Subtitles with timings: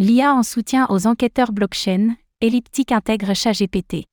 [0.00, 4.04] L'IA en soutien aux enquêteurs blockchain, Elliptic intègre ChatGPT.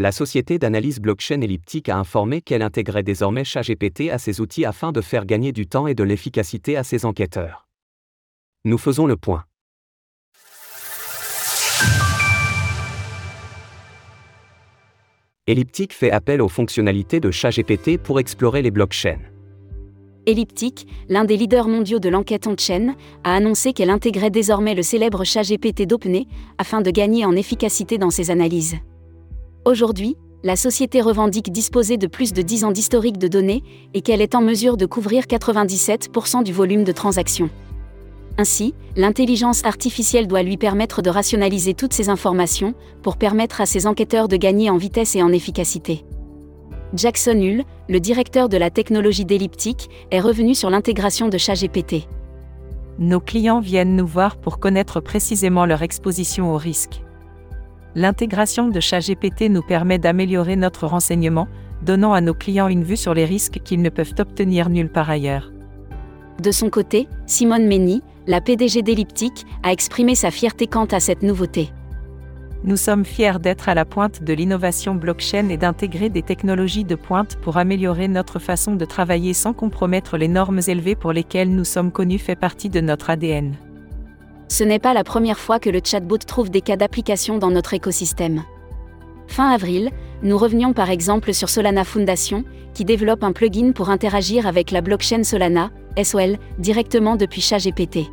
[0.00, 4.90] La société d'analyse blockchain Elliptic a informé qu'elle intégrait désormais ChatGPT à ses outils afin
[4.90, 7.68] de faire gagner du temps et de l'efficacité à ses enquêteurs.
[8.64, 9.44] Nous faisons le point.
[15.46, 19.20] Elliptic fait appel aux fonctionnalités de ChatGPT pour explorer les blockchains.
[20.26, 22.94] Elliptic, l'un des leaders mondiaux de l'enquête on-chain,
[23.24, 26.26] a annoncé qu'elle intégrait désormais le célèbre ChatGPT d'OpenAI
[26.58, 28.76] afin de gagner en efficacité dans ses analyses.
[29.64, 34.22] Aujourd'hui, la société revendique disposer de plus de 10 ans d'historique de données et qu'elle
[34.22, 37.50] est en mesure de couvrir 97% du volume de transactions.
[38.38, 43.86] Ainsi, l'intelligence artificielle doit lui permettre de rationaliser toutes ces informations pour permettre à ses
[43.86, 46.04] enquêteurs de gagner en vitesse et en efficacité.
[46.94, 52.08] Jackson Hull, le directeur de la technologie d'Elliptic, est revenu sur l'intégration de ChatGPT.
[52.98, 57.02] Nos clients viennent nous voir pour connaître précisément leur exposition au risque.
[57.94, 61.48] L'intégration de ChatGPT nous permet d'améliorer notre renseignement,
[61.82, 65.10] donnant à nos clients une vue sur les risques qu'ils ne peuvent obtenir nulle part
[65.10, 65.50] ailleurs.
[66.42, 71.22] De son côté, Simone Menny, la PDG d'Elliptic, a exprimé sa fierté quant à cette
[71.22, 71.70] nouveauté.
[72.62, 76.94] Nous sommes fiers d'être à la pointe de l'innovation blockchain et d'intégrer des technologies de
[76.94, 81.64] pointe pour améliorer notre façon de travailler sans compromettre les normes élevées pour lesquelles nous
[81.64, 83.56] sommes connus fait partie de notre ADN.
[84.48, 87.72] Ce n'est pas la première fois que le chatbot trouve des cas d'application dans notre
[87.72, 88.42] écosystème.
[89.26, 89.90] Fin avril,
[90.22, 94.82] nous revenions par exemple sur Solana Foundation, qui développe un plugin pour interagir avec la
[94.82, 95.70] blockchain Solana,
[96.02, 98.10] SOL, directement depuis ChatGPT.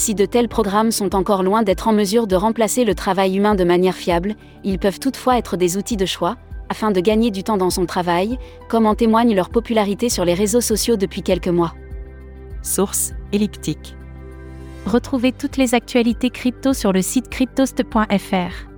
[0.00, 3.54] Si de tels programmes sont encore loin d'être en mesure de remplacer le travail humain
[3.54, 4.34] de manière fiable,
[4.64, 6.38] ils peuvent toutefois être des outils de choix,
[6.70, 8.38] afin de gagner du temps dans son travail,
[8.70, 11.74] comme en témoigne leur popularité sur les réseaux sociaux depuis quelques mois.
[12.62, 13.94] Source elliptique.
[14.86, 18.70] Retrouvez toutes les actualités crypto sur le site cryptost.fr.